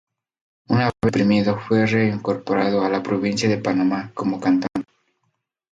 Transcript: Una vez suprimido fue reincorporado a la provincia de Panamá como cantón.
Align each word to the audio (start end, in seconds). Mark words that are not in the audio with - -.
Una 0.67 0.85
vez 0.85 0.93
suprimido 0.99 1.59
fue 1.59 1.85
reincorporado 1.85 2.83
a 2.83 2.89
la 2.89 3.03
provincia 3.03 3.47
de 3.47 3.59
Panamá 3.59 4.09
como 4.15 4.39
cantón. 4.41 4.81